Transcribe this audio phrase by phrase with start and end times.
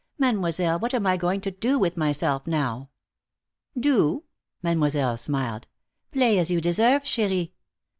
[0.17, 2.89] "Mademoiselle, what am I going to do with myself, now?"
[3.79, 4.23] "Do?"
[4.63, 5.67] Mademoiselle smiled.
[6.11, 7.53] "Play, as you deserve, Cherie.